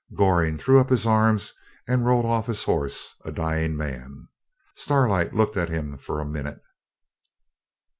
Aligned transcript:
Goring 0.15 0.57
threw 0.57 0.79
up 0.79 0.89
his 0.89 1.05
arms, 1.05 1.53
and 1.87 2.03
rolled 2.07 2.25
off 2.25 2.47
his 2.47 2.63
horse 2.63 3.13
a 3.23 3.31
dying 3.31 3.77
man. 3.77 4.29
Starlight 4.73 5.31
looked 5.35 5.57
at 5.57 5.69
him 5.69 5.95
for 5.95 6.19
a 6.19 6.25
minute. 6.25 6.59